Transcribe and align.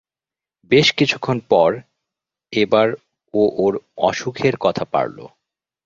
বেশ 0.71 0.87
কিছুক্ষণ 0.97 1.37
পর 1.51 1.69
এবার 2.53 2.87
ও 3.33 3.41
ওর 3.57 3.73
অসুখের 4.01 4.55
কথা 4.57 4.83
পাড়ল। 4.93 5.17